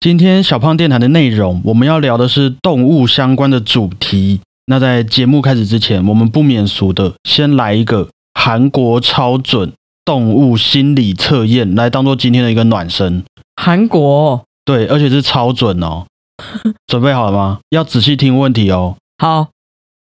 [0.00, 4.40] 今天小胖电台的内容，我们要聊的是动物相关的主题。
[4.66, 9.72] 那在节目开始之前，我们不免俗的先来一个韩国超准
[10.04, 13.24] 动物心理测验，来当做今天的一个暖身。
[13.56, 16.06] 韩国对，而且是超准哦。
[16.86, 17.58] 准备好了吗？
[17.70, 18.94] 要仔细听问题哦。
[19.18, 19.48] 好，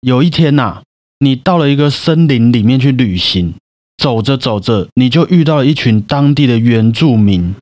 [0.01, 0.81] 有一天呐、
[1.19, 3.53] 你到了一个森林里面去旅行，
[4.01, 7.53] 走着走着，你就遇到了一群当地的原住民，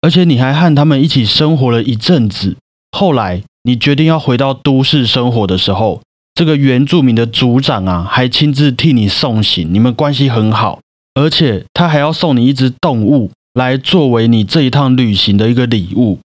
[0.00, 2.56] 而且你还和他们一起生活了一阵子。
[2.92, 6.00] 后来你决定要回到都市生活的时候，
[6.34, 10.80] 这个原住民的族长啊，还亲自替你送行，你们关系很好，
[11.14, 16.18] 而且他还要送你一只动物来作为你这一趟旅行的一个礼物。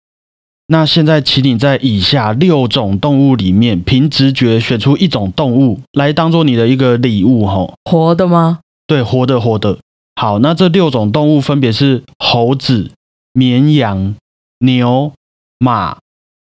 [0.69, 7.75] 那现在，请你在以下六种动物里面，凭直觉选出一种动物来当做你的一个礼物，吼。
[7.85, 8.61] 活的吗？
[8.87, 9.77] 对，活的，活的。
[10.15, 12.91] 好，那这六种动物分别是猴子、
[13.33, 14.15] 绵羊、
[14.59, 15.13] 牛、
[15.59, 15.99] 马、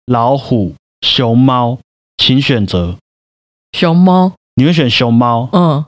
[0.06, 1.78] 老虎、熊猫，
[2.16, 2.96] 请选择。
[3.72, 4.32] 熊猫。
[4.56, 5.48] 你会选熊猫？
[5.52, 5.84] 嗯，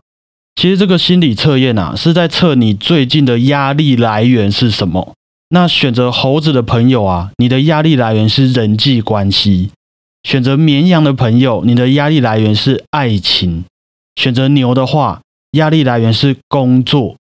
[0.55, 5.13] 其实这个心理测验啊，是在测你最近的压力来源是什么。
[5.51, 9.71] 那选择猴子的朋友啊，你的压力来源是人际关系；
[10.23, 13.65] 选择绵羊的朋友，你的压力来源是爱情；
[14.15, 17.17] 选择牛的话，压力来源是工作；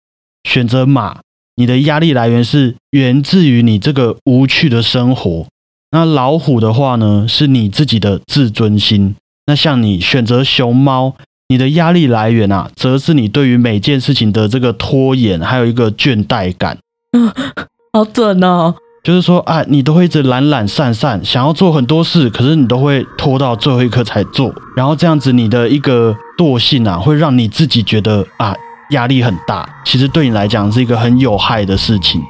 [0.43, 1.21] 选择马，
[1.59, 5.45] 你的压力来源是源自于你这个无趣的生活。
[5.91, 9.13] 那老虎的话呢，是你自己的自尊心。
[9.45, 11.15] 那像你选择熊猫，
[11.49, 16.77] 你的压力来源啊，则是你对于每件事情的这个拖延，还有一个倦怠感。
[17.11, 17.29] 嗯
[17.91, 18.73] 好准哦。
[19.03, 28.55] 就是说啊，你都会一直懒懒散散，想要做很多事，可是你都会拖到最后一刻才做，然后这样子你的一个惰性啊，会让你自己觉得啊
[28.89, 29.67] 压力很大。
[29.83, 32.21] 其实对你来讲是一个很有害的事情，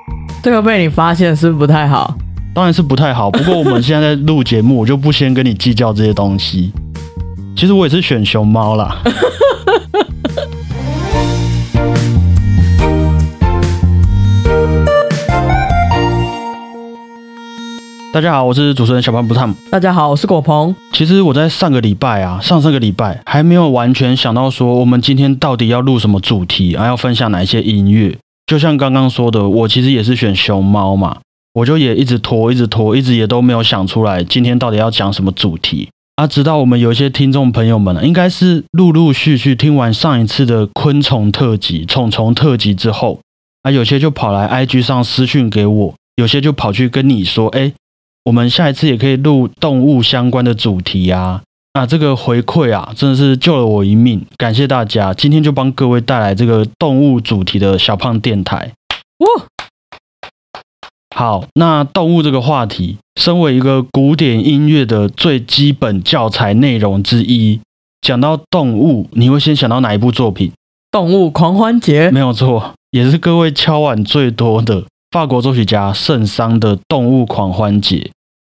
[0.41, 2.15] 这个被你发现是不是不太好？
[2.53, 3.29] 当然是不太好。
[3.31, 6.71] 不过我们现在在录节目，我就不先跟你计较这些东西。
[7.55, 8.97] 其实我也是选熊猫啦。
[18.11, 19.53] 大家好，我是主持人小胖不烫。
[19.69, 20.75] 大家好，我是果鹏。
[20.93, 28.17] 其实我在上个礼拜啊，上上个礼拜还没有完全想到说我们今天到底要录什么主题啊，要分享哪一些音乐。
[28.47, 31.19] 就像刚刚说的，我其实也是选熊猫嘛，
[31.53, 36.25] 我就也一直拖，一直拖，一直也都没有想出来今天到底要讲什么主题啊。
[36.25, 43.19] 直到我们有一些听众朋友们，应该是陆陆续续听完上一次的昆虫特辑、虫虫特辑之后，
[43.61, 47.71] 啊，有些就跑来 IG 上私讯给我，有些就跑去跟你说，哎。
[48.25, 51.41] 我们下一次也可以录动物相关的主题啊！
[51.73, 55.13] 那这个回馈啊，真的是救了我一命，感谢大家！
[55.13, 58.73] 今天就帮各位带来这个动物主题的小胖电台。
[59.19, 59.45] 哇，
[61.15, 67.61] 好，那动物这个话题，身为一个古典音乐的最基本教材内容之一，
[68.01, 70.51] 讲到动物，你会先想到哪一部作品？
[70.91, 77.97] 动物狂欢节没有错，也是各位敲碗最多的法国作曲家圣桑的《动物狂欢节》。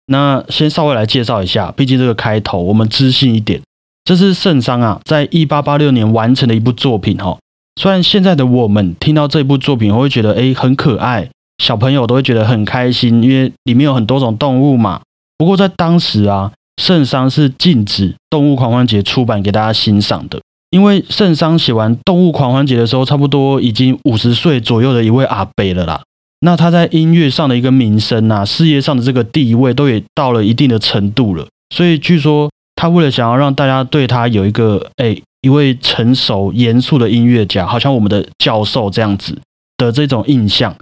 [0.08, 3.62] 那先稍微来介绍一下，毕竟这个开头我们知性一点。
[4.06, 7.38] 这是圣桑啊，在一八八六年完成的一部作品哈。
[7.82, 11.28] 虽然现在的我们听到这部作品，我会觉得诶很可爱，
[11.58, 15.02] 小朋友都会觉得很开心，因为里面有很多种动物嘛。
[15.38, 20.40] 不过在当时啊，圣桑是禁止《动物狂欢节》出版给大家欣赏的，
[20.70, 26.02] 因为圣桑写完《动物狂欢节》的时候，差不多已经五十岁左右的一位阿伯了啦。
[26.41, 39.38] 那他在音乐上的一个名声啊，事业上的这个地位都也到了一定的程度了，所以据说他为了想要让大家对他有一个哎一位成熟严肃的音乐家，好像我们的教授这样子
[39.78, 40.75] 的这种印象，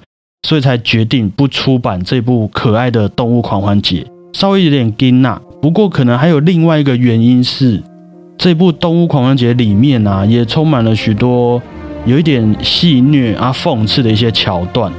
[0.47, 5.37] 所以才决定不出版这部可爱的动物狂欢节，稍微有点惊讶。
[5.61, 7.81] 不过可能还有另外一个原因是，
[8.37, 11.61] 这部动物狂欢节里面啊，也充满了许多
[12.05, 14.91] 有一点戏谑啊、讽刺的一些桥段。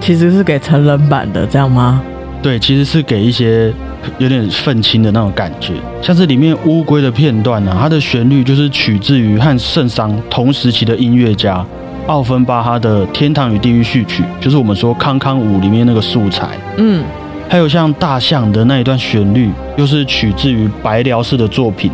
[0.00, 2.02] 其实是给成人版的，这样吗？
[2.40, 3.72] 对，其实是给一些
[4.18, 11.64] 有点愤青的那种感觉，像是里面乌龟的片段呢，它的旋律就是取自于和圣桑同时期的音乐家
[12.06, 16.56] 奥芬巴哈的《天堂与地狱序曲》，就是我们说康康舞里面那个素材。
[16.76, 17.04] 嗯，
[17.48, 21.90] 还有像大象的那一段旋律，又是取自于白辽士的作品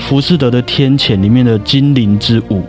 [0.00, 2.64] 浮士德的天谴》里面的精灵之舞。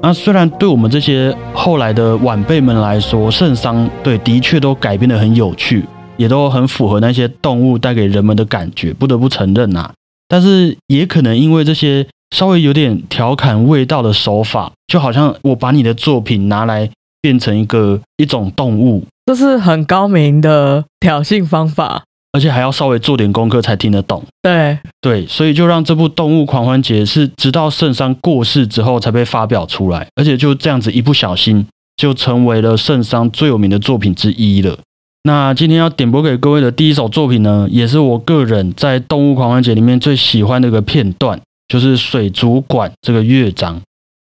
[0.00, 5.84] 那虽然对我们这些后来的晚辈们来说，圣桑对的确都改编的很有趣，
[6.16, 9.90] 也都很符合那些动物带给人们的感觉，不得不承认呐。
[10.28, 16.88] 但是也可能因为这些稍微有点调侃味道的手法，就好像我把你的作品拿来
[17.20, 22.04] 变成一个一种动物，这是很高明的挑衅方法。
[22.32, 24.22] 而且还要稍微做点功课才听得懂。
[24.42, 31.66] 对，对，所以就让这部《动物狂欢节》是直到圣桑过世之后才被发表出来，而且就这样子一不小心
[31.96, 34.78] 就成为了圣桑最有名的作品之一了。
[35.24, 43.80] 那今天要点播给各位的第一首作品呢，也是我个人在《动物狂欢节》里面最喜欢的一个片段，就是水族馆这个乐章。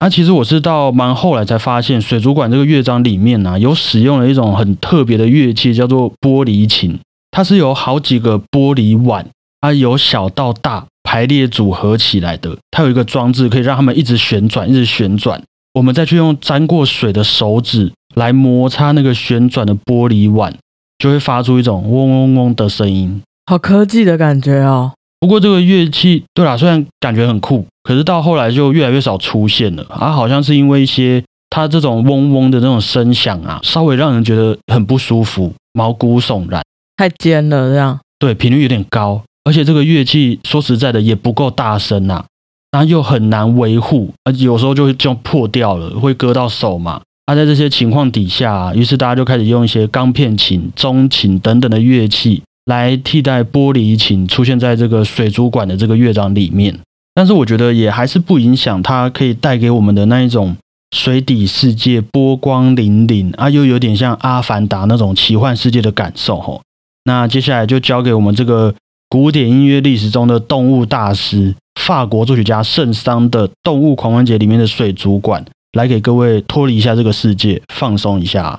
[0.01, 6.99] 那其实我是到蛮后来才发现，水族馆这个乐章里面呢、有使用了一种很特别的乐器，叫做玻璃琴。
[7.35, 9.27] 它是由好几个玻璃碗，
[9.61, 12.57] 它由小到大排列组合起来的。
[12.71, 15.43] 它有一个装置可以让它们一直旋转，一直旋转。
[15.73, 20.57] 我们再去用沾过水的手指来摩擦那个旋转的玻璃碗，
[20.97, 23.21] 就会发出一种嗡嗡嗡的声音。
[23.47, 24.93] 好科技的感觉哦。
[25.19, 29.85] 不过这个乐器，对啦，虽然感觉很酷，可是到后来就越来越少出现了。
[29.89, 36.63] 啊，好像是因为一些它这种嗡嗡的那种声响啊，稍微让人觉得很不舒服，毛骨悚然。
[36.97, 42.25] 太尖了，这样对，频率有点高，而且这个乐器说实在的也不够大声啊，
[42.71, 47.01] 然后又很难维护，而有时候就会就破掉了，会割到手嘛。
[47.27, 56.79] 那、在这些情况底下、啊，于是大家就开始用一些钢片琴、中琴等等的乐器来替代玻璃琴出现在这个水族馆的这个乐章里面。
[57.15, 60.55] 但是我觉得也还是不影响它可以带给我们的那一种
[60.95, 66.61] 水底世界波光粼粼啊，又有点像阿凡达那种奇幻世界的感受吼。
[67.05, 68.75] 那接下来就交给我们这个
[69.09, 78.59] 古典音乐历史中的动物大师，法国作曲家圣桑的《动物狂欢节》里面的水族馆，来给各位脱离一下这个世界，放松一下。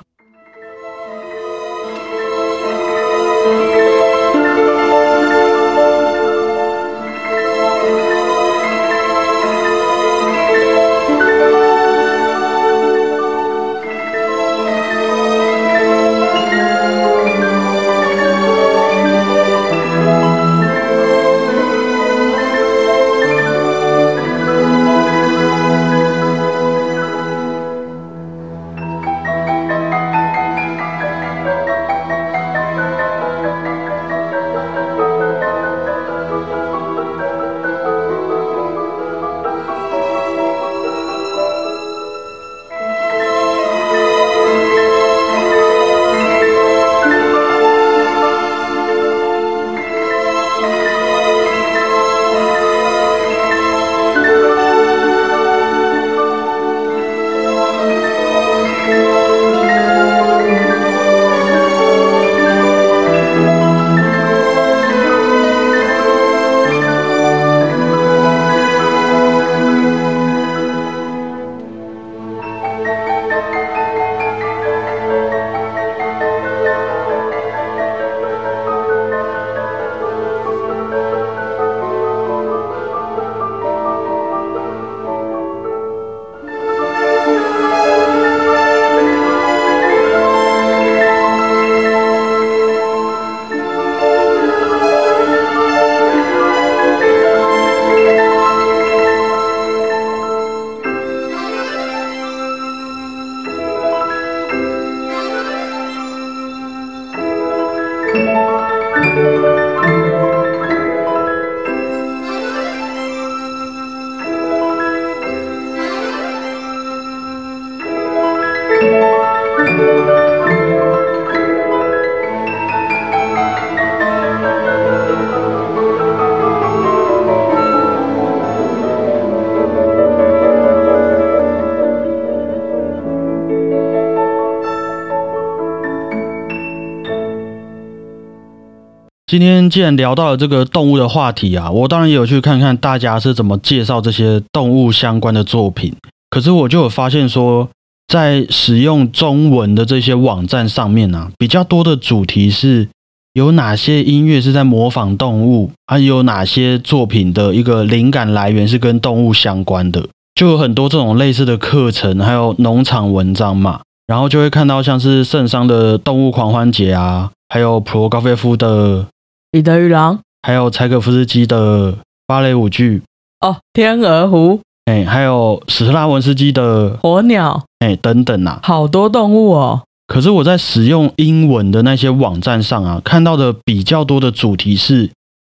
[139.28, 145.96] 今天既然聊到了这个动物的话题啊，我当然也有去看看大家是怎么介绍这些动物相关的作品。
[146.30, 147.68] 可是我就有发现说，
[148.08, 152.88] 在使用中文的这些网站上面啊，比较多的主题是
[153.34, 163.82] 有哪些音乐是在模仿动物，还有哪些作品的一个灵感来源是跟动物相关的，就有很多这种类似的课程，还有农场文章嘛。
[164.06, 169.08] 然后就会看到像是圣桑的动物狂欢节啊，还有普罗高菲夫的
[169.56, 171.98] 彼得与狼还有柴可夫斯基的
[172.28, 173.02] 芭蕾舞剧，
[173.40, 178.60] 哦，天鹅湖、哎，还有史特拉文斯基的火鸟，哎等等啊。
[178.64, 179.84] 好多动物哦。
[180.08, 185.10] 可是我在使用英文的那些网站上啊，看到的比较多的主题是，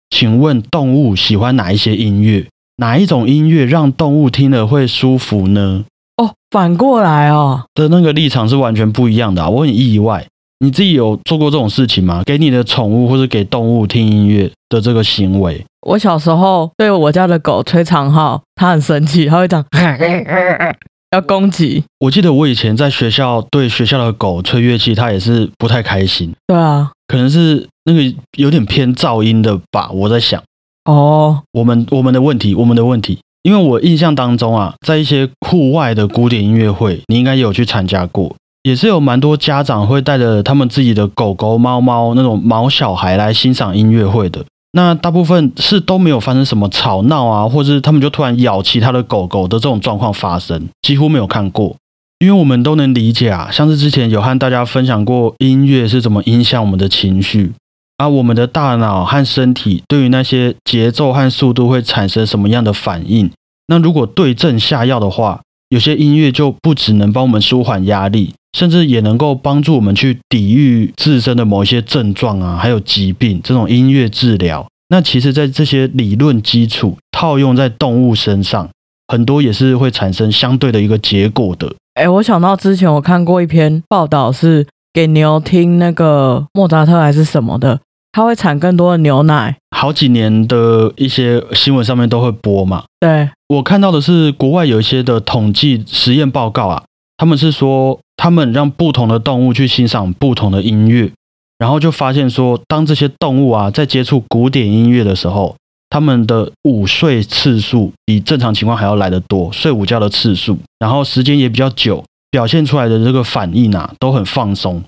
[0.09, 2.45] 请问动物喜欢哪一些音乐？
[2.75, 5.85] 哪一种音乐让动物听了会舒服呢？
[6.17, 10.27] 哦，反过来哦，的那个立场是完全不一样的、啊，我很意外。
[10.63, 12.23] 你自己有做过这种事情吗？
[12.25, 15.61] 给你的宠物或者给动物听音乐的这个行为？
[15.85, 19.61] 我小时候对我家的狗吹长号，它很生气，它会讲
[21.11, 21.83] 要攻击。
[21.99, 28.01] 我记得我以前在学校对学校的狗吹乐器，它也是不太开心，对啊，可能是那个
[28.37, 29.91] 有点偏噪音的吧。
[29.91, 30.41] 我在想，
[30.85, 44.43] 哦，我们我们的问题，我们的问题，因为我印象当中啊，在一些户外的古典音乐会，你应该也有去参加过，也是有蛮多家长会带着他们自己的狗狗、猫猫那种毛小孩来欣赏音乐会的。
[44.71, 51.75] 那大部分是都没有发生什么吵闹啊，或是他们就突然咬其他的狗狗的这种状况发生，几乎没有看过。
[52.19, 57.51] 因为我们都能理解啊，像是之前有和大家分享过音乐是怎么影响我们的情绪，
[57.97, 63.29] 啊我们的大脑和身体对于那些节奏和速度会产生什么样的反应。
[63.67, 65.41] 那如果对症下药的话，
[65.73, 73.41] 有些音乐就不只能帮我们舒缓压力，甚至也能够帮助我们去抵御自身的某一些症状啊，还有疾病。
[73.43, 78.69] 这种音乐治疗，那其实在这些理论基础套用在动物身上，
[79.07, 81.73] 很多也是会产生相对的一个结果的。
[81.95, 87.79] 哎，我想到之前我看过一篇报道，是给牛听那个莫扎特还是什么的，
[88.13, 89.57] 它会产更多的牛奶。
[89.75, 92.85] 好几年的一些新闻上面都会播嘛。
[93.01, 96.83] 对，我看到的是国外有一些的统计实验报告啊，
[97.17, 101.11] 他们是说他们让不同的动物去欣赏不同的音乐，
[101.57, 105.55] 然后就发现说，当这些动物啊在接触古典音乐的时候，
[105.89, 114.81] 他们的午睡次数比正常情况还要来得多，睡午觉的次数，然后时间也比较久，表现出来的这个反应啊都很放松。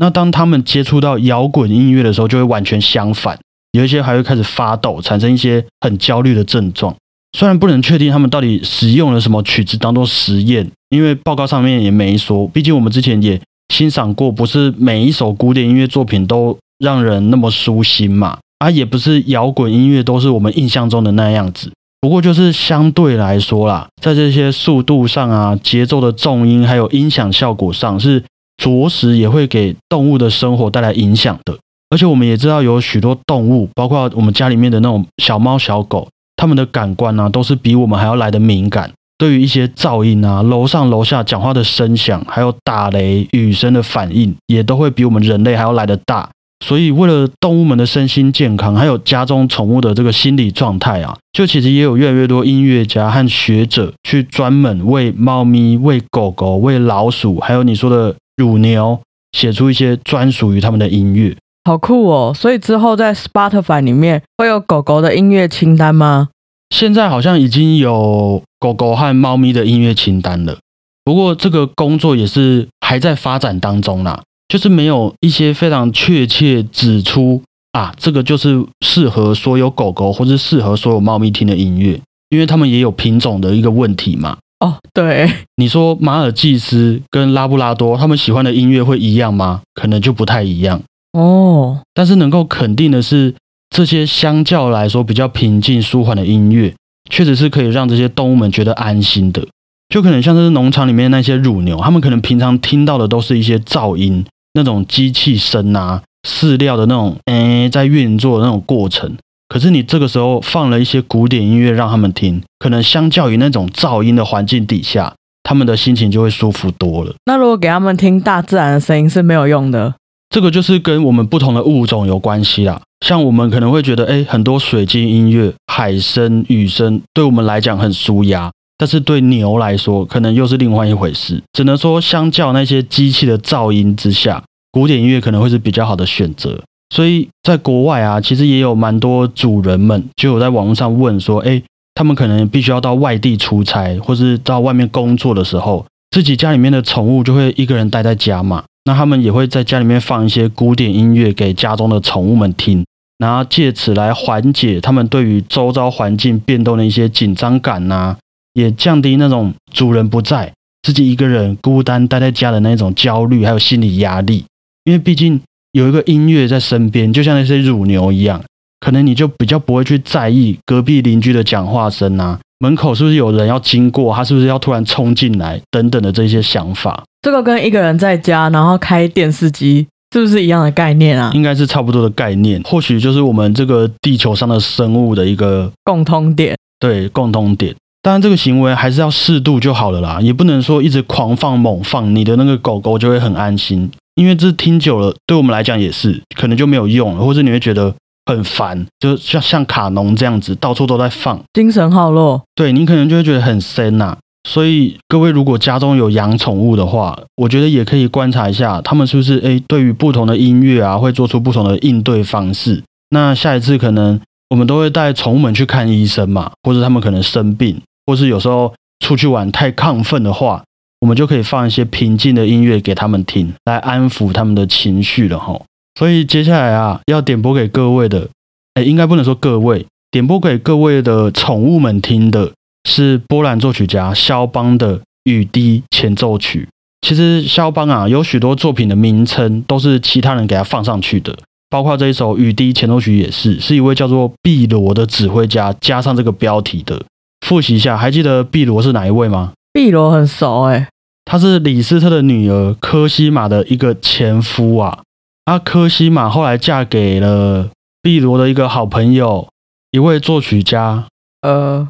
[0.00, 3.38] 那当他们接触到摇滚音乐的时候，就会完全相反。
[3.72, 6.96] 有一些还会开始发抖，产生一些很焦虑的症状。
[7.36, 12.48] 虽然不能确定他们到底使用了什么曲子当做实验，因为报告上面也没说。
[12.48, 13.38] 毕竟我们之前也
[13.68, 18.38] 欣赏过，不是每一首古典音乐作品都让人那么舒心嘛。
[18.58, 21.70] 啊，也不是摇滚音乐都是我们印象中的那样子。
[22.00, 28.24] 不过就是相对来说啦，在这些速度上啊、节奏的重音还有音响效果上，是
[28.60, 31.56] 着实也会给动物的生活带来影响的。
[31.88, 38.92] 而且我们也知道，有许多动物，包括我们家里面的那种小猫小狗，它们的感官呢，都是比我们还要来的敏感。
[39.18, 46.30] 对于一些噪音啊，楼上楼下讲话的声响，还有打雷、雨声的反应，也都会比我们人类还要来的大。
[46.64, 59.00] 所以，为了动物们的身心健康，还有家中宠物的这个心理状态啊，就其实也有越来越多音乐家和学者去专门为猫咪、为狗狗、为老鼠，还有你说的乳牛，
[59.32, 61.36] 写出一些专属于他们的音乐。
[61.64, 62.32] 好酷哦！
[62.34, 66.30] 所以之后在 Spotify 里面会有狗狗的音乐清单吗？
[66.74, 70.58] 现在好像已经有狗狗和猫咪的音乐清单了，
[71.04, 77.42] 不过这个工作也是还在发展当中啦，就是没有一些非常确切指出
[77.72, 84.38] 啊，这个就是适合所有狗狗或者适合所有猫咪听的音乐，因为他们也有品种的一个问题嘛。
[84.60, 89.62] 哦，对，你说马尔济斯跟拉布拉多他们喜欢的音乐会一样吗？
[89.74, 90.82] 可能就不太一样。
[91.12, 93.34] 哦，但是能够肯定的是，
[93.70, 96.74] 这些相较来说比较平静舒缓的音乐，
[97.08, 99.44] 确实是可以让这些动物们觉得安心的。
[99.88, 109.16] 就可能像是农场里面那些乳牛，他们可能平常听到的都是一些噪音，那种机器声啊，饲料的那种诶在运作的那种过程。
[109.50, 117.12] 可是你这个时候放了一些古典音乐让他们听，可能相较于那种噪音的环境底下，他们的心情就会舒服多了。
[117.26, 119.92] 那如果给他们听大自然的声音是没有用的。
[120.32, 122.80] 这个就是跟我们不同的物种有关系啦。
[123.04, 131.42] 像我们可能会觉得，哎，很多水晶音乐、海声、雨声，对我们来讲很舒压，但是对牛来说，可能又是另外一回事。
[131.52, 134.40] 只能说，相较那些机器的噪音之下，
[134.70, 136.62] 古典音乐可能会是比较好的选择。
[136.90, 141.62] 所以在国外啊，其实也有蛮多主人们就有在网络上问说，哎，
[141.94, 148.64] 他们可能必须要到外地出差，或是到外面工作的时候，自己家里面的宠物就会一个人待在家嘛。
[148.84, 152.84] 那他们也会在家里面放一些古典音乐给家中的宠物们听，
[153.18, 158.16] 然后借此来缓解他们对于周遭环境变动的一些紧张感呐，
[158.54, 164.44] 也降低那种主人不在，自己一个人孤单待在家的那种焦虑还有心理压力。
[164.84, 165.38] 因为毕竟
[165.72, 168.42] 有一个音乐在身边，就像那些乳牛一样，
[168.80, 172.38] 可能你就比较不会去在意隔壁邻居的讲话声啊。
[172.58, 174.14] 门口是不是有人要经过？
[174.14, 175.58] 他是不是要突然冲进来？
[175.70, 181.30] 等等的这些想法，这个跟一个人在家然后开电视机是不是一样的概念啊？
[181.32, 182.60] 应该是差不多的概念。
[182.64, 186.54] 或许就是我们这个地球上的生物的一个共通点。
[186.78, 187.74] 对，共通点。
[188.02, 193.90] 当然，这个行为还是要适度就好了啦，也不能说一直狂放猛放，你的那个狗狗就会很安心。
[194.14, 197.94] 因为这听久了，对我们来讲也是可能就没有用了，或者你会觉得
[198.26, 202.42] 很烦，就像像卡农这样子，到处都在放，精神耗弱。
[202.54, 204.16] 对你可能就会觉得很深呐、
[204.48, 212.82] 所以各位如果家中有养宠物的话，我觉得也可以观察一下，他们是不是诶对于不同的音乐啊，会做出不同的应对方式。
[213.10, 218.72] 那下一次可能我们都会带宠物们去看医生嘛，或者他们可能生病，或是有时候
[219.04, 220.62] 出去玩太亢奋的话，
[221.00, 225.60] 我们就可以放一些平静的音乐给他们听，来安抚他们的情绪了哈。
[225.98, 228.28] 所以接下来啊，要点播给各位的，
[228.74, 232.52] 哎，应该不能说各位，点播给各位的宠物们听的
[232.88, 236.68] 是波兰作曲家肖邦的《雨滴前奏曲》。
[237.08, 241.34] 其实肖邦啊，有许多作品的名称都是其他人给他放上去的，
[241.70, 247.02] 包括这一首《雨滴前奏曲》也是，是一位叫做碧罗的指挥家加上这个标题的。
[247.46, 249.52] 复习一下，还记得碧罗是哪一位吗？
[249.72, 250.88] 碧罗很熟哎、
[251.24, 255.02] 她是李斯特的女儿科西玛的一个前夫啊。
[255.44, 257.70] 啊，科西玛后来嫁给了
[258.02, 259.48] 碧罗的一个好朋友，
[259.90, 261.06] 一位作曲家，
[261.42, 261.88] 呃，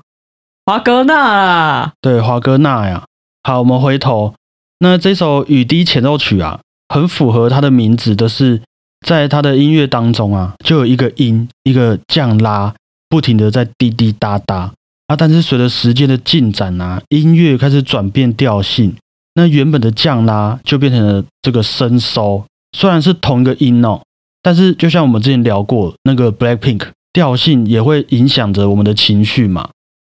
[0.64, 3.04] 华格纳啦，对，华哥纳呀。
[3.42, 4.34] 好，我们回头，
[4.78, 8.62] 那这首《雨滴前奏曲》啊，很符合它的名字的是，
[9.06, 12.74] 在它的音乐当中啊，就有一个音，一个降拉，
[13.08, 14.72] 不停的在滴滴答答
[15.10, 15.16] 啊。
[15.16, 18.94] 但是随着时间的进展啊，音乐开始转变调性，
[19.34, 24.00] 那原本的降拉就变成了这个升收，虽然是同一个音哦，
[24.40, 29.68] 但是就像我们之前聊过，那个 Blackpink 调性也会影响着我们的情绪嘛。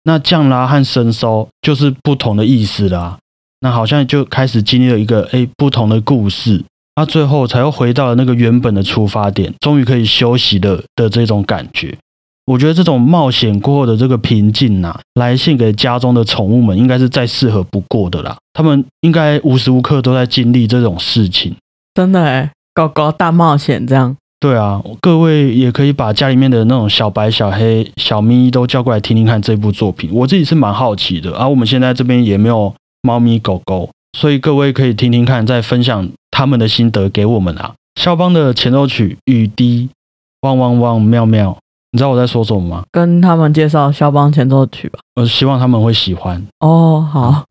[0.04, 3.18] 那降拉和升收就是不同的意思啦。
[3.62, 6.62] 那好像就开始经历了一个诶不同的故事，
[6.98, 11.98] 那最后才又回到了那个原本的出发点，终于可以休息了的这种感觉。
[12.46, 18.36] 我觉得这种冒险过后的这个平静呐、来献给家中的宠物们，应该是再适合不过的啦。
[18.54, 21.56] 他们应该无时无刻都在经历这种事情。
[21.94, 24.16] 真的哎、狗狗大冒险这样。
[24.40, 30.10] 对啊，各位也可以把家里面的那种小白、小黑、小咪都叫过来听听看这部作品。
[30.12, 37.74] 我自己是蛮好奇的，而、我们现在这边也没有猫咪狗狗，所以各位可以听听看，再分享他们的心得给我们啊。
[37.96, 39.88] 肖邦的前奏曲《雨滴》，
[40.42, 41.58] 汪汪汪，妙妙，
[41.94, 42.84] 你知道我在说什么吗？
[42.92, 44.98] 跟他们介绍肖邦前奏曲吧。
[45.16, 46.44] 我希望他们会喜欢。
[46.60, 47.46] 哦，好。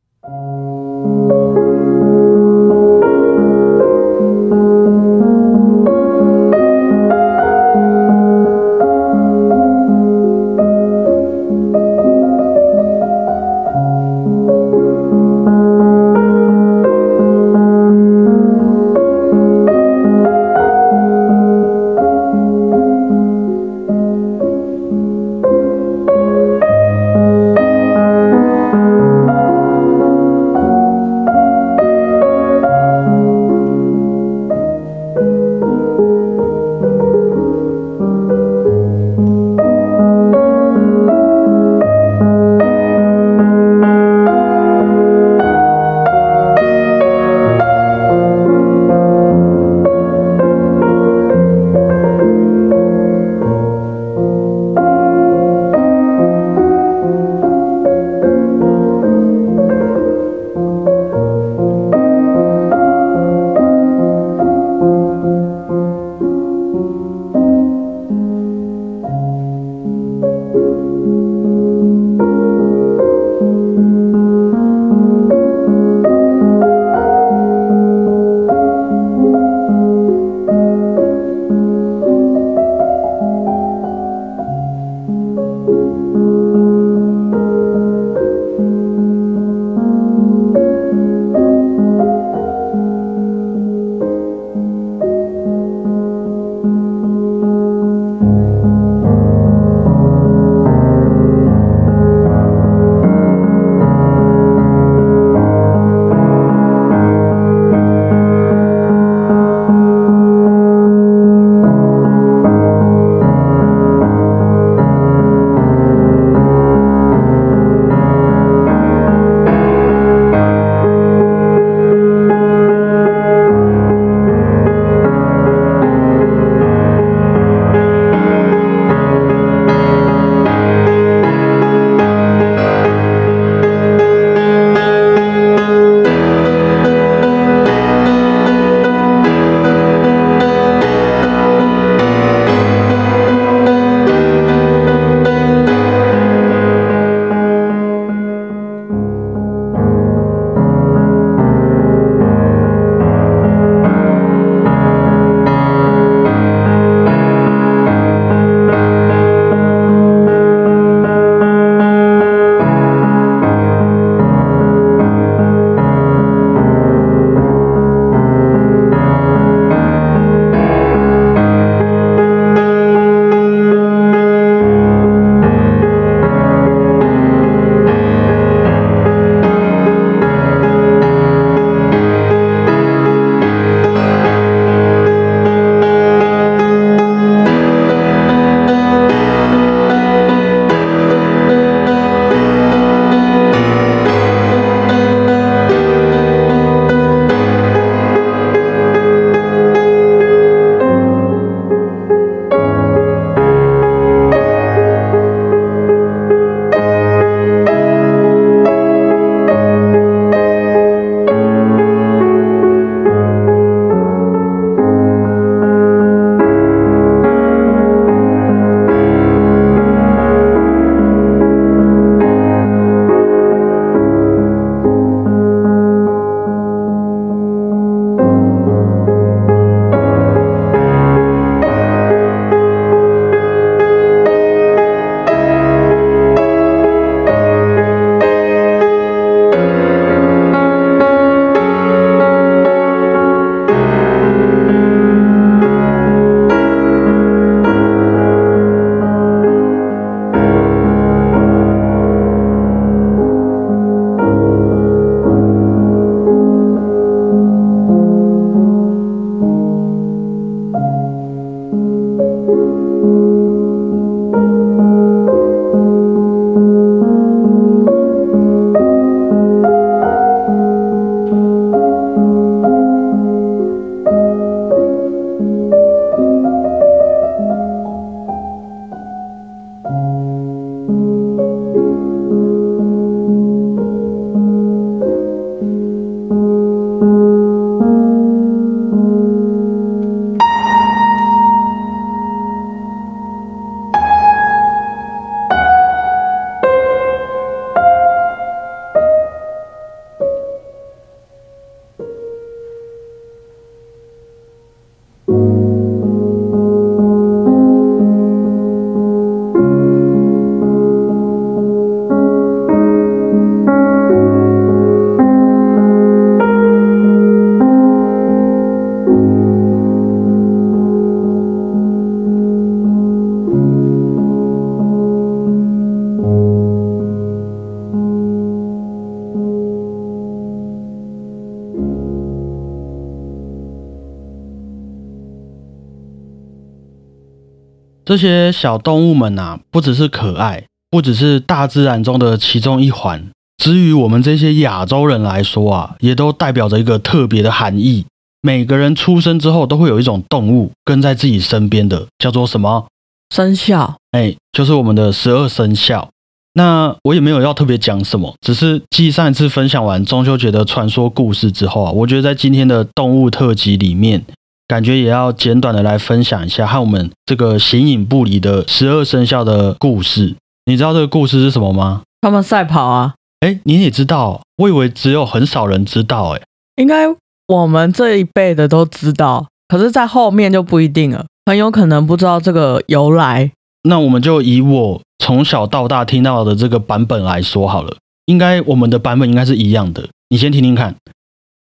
[338.04, 343.30] 这些小动物们啊，不只是可爱，不只是大自然中的其中一环。
[343.62, 348.04] 至于我们这些亚洲人来说啊，也都代表着一个特别的含义。
[348.40, 352.86] 每个人出生之后，都会有一种动物跟在自己身边的，叫做什么？
[353.32, 353.94] 生肖。
[354.10, 356.08] 哎，就是我们的十二生肖。
[356.54, 364.24] 那我也没有要特别讲什么，只是继上一次分享完中秋节的传说故事之后啊，我觉得在今天的动物特辑里面，
[364.72, 370.34] 感觉也要简短的来分享一下和我们这个形影不离的十二生肖的故事。
[370.64, 372.00] 你知道这个故事是什么吗？
[372.22, 373.12] 他们赛跑啊。
[373.40, 374.40] 哎，你也知道？
[374.56, 376.30] 我以为只有很少人知道。
[376.30, 376.40] 哎，
[376.76, 377.04] 应该
[377.48, 383.52] 我们这一辈的都知道，可是，在后面就不一定了，很有可能不知道这个由来。
[383.86, 390.08] 那我们就以我从小到大听到的这个版本来说好了，应该我们的版本应该是一样的。
[390.30, 390.96] 你先听听看，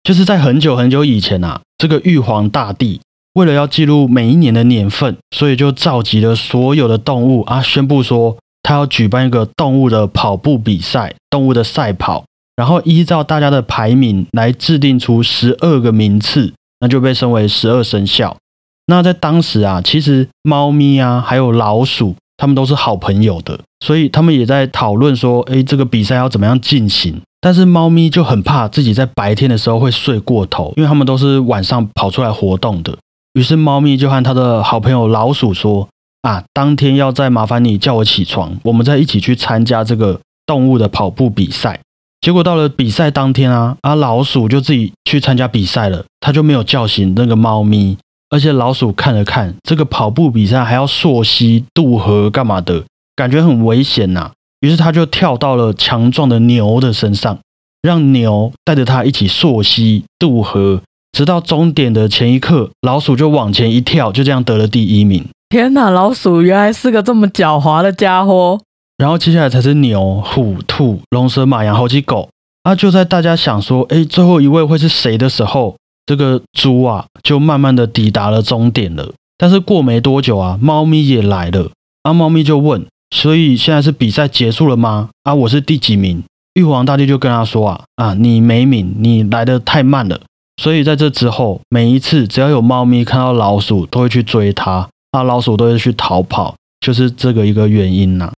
[0.01, 3.01] 就是在很久很久以前啊，这个玉皇大帝
[3.33, 12.23] 为了要记录每一年的年份，所以就召集了所有的动物啊，宣布说他要举办一个动物的跑步比赛，动物的赛跑，
[12.55, 18.37] 然后依照大家的排名来制定出十二个名次，那就被称为十二生肖。
[18.85, 27.19] 那在当时啊，其实猫咪啊，还有老鼠，他们都是好朋友的，所以他们也在讨论说，哎，这个比赛要怎么样进行？
[27.41, 32.95] 但是猫咪就很怕自己在白天的时候会睡过头，因为它们都是晚上跑出来活动的。
[33.33, 35.87] 于是猫咪就和他的好朋友老鼠说
[36.21, 41.79] ：“啊，当天要再麻烦你叫我起床，我们再一起去参加这个动物的跑步比赛。”
[42.21, 47.97] 结果到了比赛当天啊，啊，老鼠就自己去参加比赛了，他就没有叫醒那个猫咪。
[48.29, 52.83] 而且老鼠看了看这个跑步比赛，还要溯溪渡河干嘛的，
[53.15, 54.31] 感觉很危险呐。
[54.61, 57.37] 于是他就跳到了强壮的牛的身上，
[57.81, 65.25] 让牛带着他一起溯溪渡河，直到终点的前一刻，老鼠就往前一跳，就这样得了第一名。
[65.49, 68.59] 天哪，老鼠原来是个这么狡猾的家伙。
[68.97, 72.29] 然后接下来才是牛、虎、兔、龙、蛇、马、羊、猴、鸡、狗。
[72.63, 75.75] 啊，就在大家想说，哎，最后一位会是谁的时候。
[76.05, 79.13] 这个猪啊，就慢慢的抵达了终点了。
[79.37, 81.69] 但是过没多久啊，猫咪也来了。
[82.03, 86.23] 啊，猫咪就问：“所以现在是比赛结束了吗？”啊，我是第几名？
[86.55, 90.19] 玉皇大帝就跟他说：“啊啊，你没名，你来的太慢了。
[90.61, 98.31] 所以在这之后，每一次只要有猫咪看到老鼠，都会去追它，啊，老鼠都会去逃跑，就是这个一个原因呐。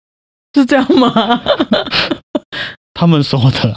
[0.53, 1.41] 是这样吗？
[2.93, 3.73] 他们说的，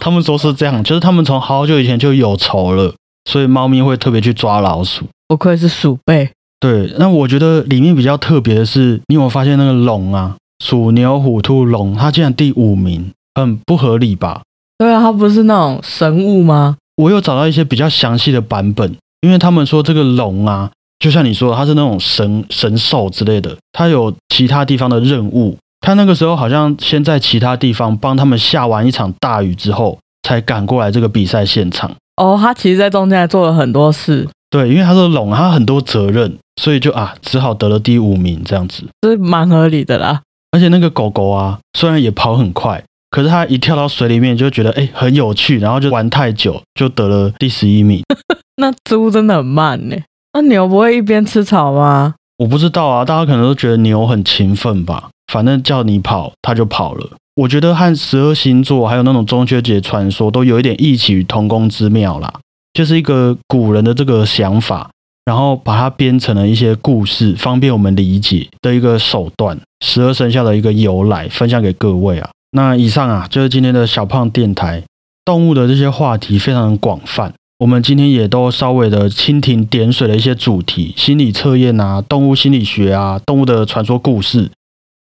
[0.00, 2.94] 他们说是这样，就是他们从好久以前就有仇了。
[3.30, 6.30] 所以猫咪会特别去抓老鼠，不愧是鼠辈。
[6.58, 14.42] 对，那我觉得里面比较特别的是，你有没有发现那个龙啊，鼠、牛、虎、兔、龙，它竟然第五名，很不合理吧？
[14.78, 16.76] 对啊，它不是那种神物吗？
[16.96, 25.56] 我有找到一些比较详细的版本，因为他们说这个龙啊，就像你说，它是那种神神兽之类的，它有其他地方的任务。
[25.82, 31.90] 它那个时候好像先在其他地方帮他们下完一场大雨之后，才赶过来这个比赛现场。
[32.16, 34.26] 哦，他其实，在中间还做了很多事。
[34.48, 40.22] 对，因为他是龙，他很多责任，所以就啊，只好得了第五名这样子，是蛮合理的啦。
[40.52, 48.02] 而且那个狗狗啊，虽然也跑很快，可是它一跳到水里面就觉得哎很有趣，然后就玩太久，就得了第十一名。
[48.56, 49.96] 那猪真的很慢呢。
[50.32, 52.14] 那牛不会一边吃草吗？
[52.38, 57.10] 我不知道啊，大家可能都觉得牛很勤奋吧，反正叫你跑，它就跑了。
[57.34, 62.32] 我觉得和十二星座还有那种中秋节传说都有一点异曲同工之妙啦，
[62.76, 64.90] 就是一个古人的这个想法，
[65.24, 69.58] 然后把它编成了一些故事，方便我们理解的一个手段。
[69.82, 72.28] 十二生肖的一个由来，分享给各位啊。
[72.52, 74.82] 那以上啊，就是今天的小胖电台
[75.24, 84.50] 动物的这些话题非常广泛，我们今天也都稍微的蜻蜓点水的一些主题，心理测验啊，动物心理学啊，动物的传说故事。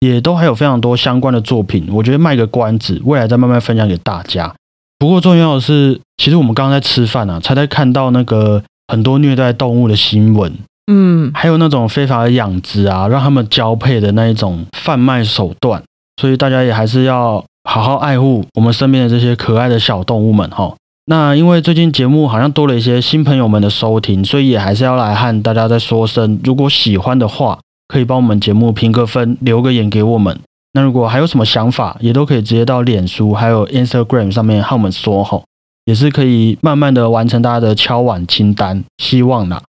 [0.00, 4.54] 也都还有非常多相关的作品，我觉得卖个关子，未来再慢慢分享给大家。
[4.98, 10.52] 不过重要的是，其实我们刚刚在吃饭啊，才在看到那个很多虐待动物的新闻，
[10.90, 15.82] 嗯，还有那种非法的养殖啊，让他们交配的那一种贩卖手段。
[16.20, 20.74] 所以大家也还是要好好爱护我们身边的这些可爱的小动物们哈。
[21.06, 27.58] 那因为最近节目好像多了一些新朋友们的收听，所以也还是要来和大家再说声，如果喜欢的话。
[27.86, 30.40] 可以帮我们节目评个分，留个言给我们。
[30.72, 35.44] 那如果还有什么想法，也都可以直接到脸书还有 Instagram 上面和我们说吼，
[35.84, 38.84] 也是可以慢慢的完成大家的敲碗清单。
[38.98, 39.62] 希望啦，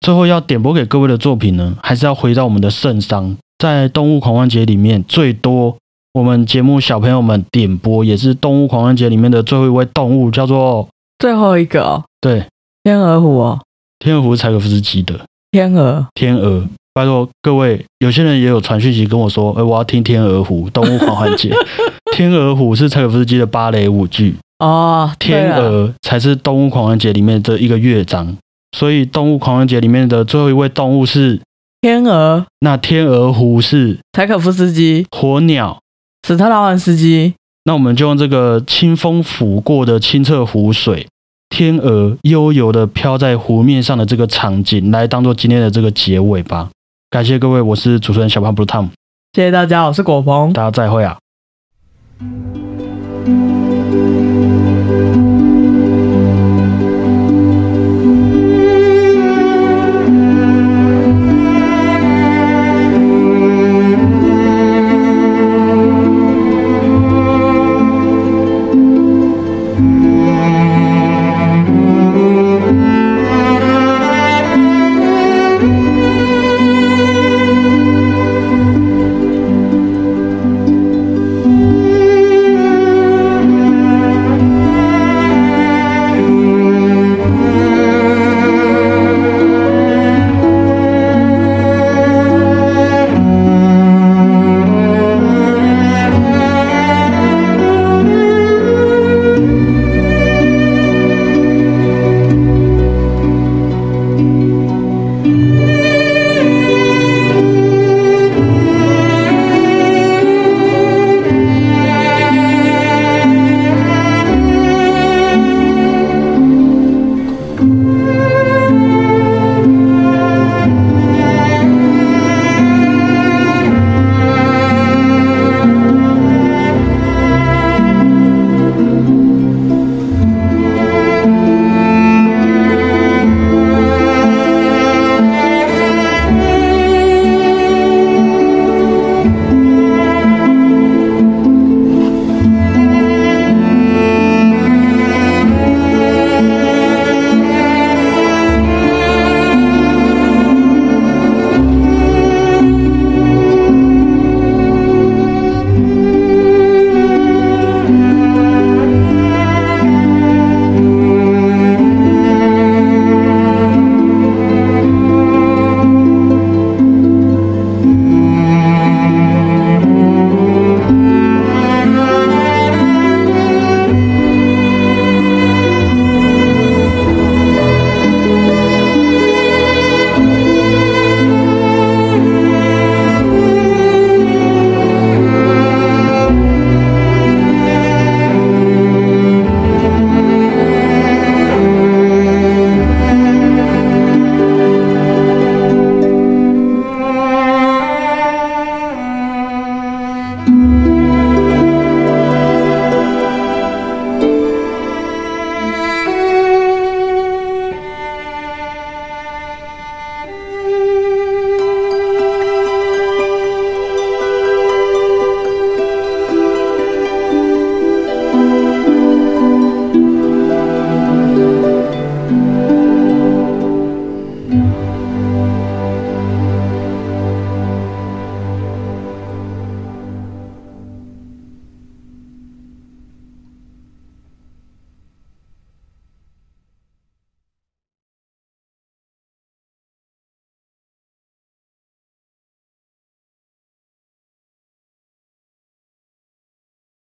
[0.00, 5.76] 最后要点播给各位的作品呢，还是要回到我们的圣商，在动物狂欢节里面最多
[6.14, 12.46] 我们节目小朋友们点播，也是动物狂欢节里面的最后一位动物，叫做最后一个哦，对，
[12.84, 13.60] 天鹅湖哦，
[13.98, 16.66] 天鹅湖柴可夫斯基的天鹅，天鹅。
[16.96, 21.50] 拜托各位，有些人也有传讯息跟我说，哎，我要听《天鹅湖》动物狂欢节，
[22.16, 28.34] 《天鹅湖》是柴可夫斯基的芭蕾舞剧，哦，天鹅才是动物狂欢节里面的一个乐章，
[28.74, 31.38] 所以动物狂欢节里面的最后一位动物是？
[31.82, 33.98] 天鹅，那天鹅湖是？
[34.14, 35.78] 柴可夫斯基，火鸟，
[36.26, 37.34] 史特拉文斯基。
[37.64, 41.06] 那我们就用这个清风拂过的清澈湖水，
[41.50, 46.70] 天鹅悠游的飘在湖面上的这个场景，来当做今天的这个结尾吧。
[47.08, 48.88] 感谢各位，我是主持人小胖 Blue Tom，
[49.32, 51.18] 谢谢大家，我是果鹏，大家再会啊。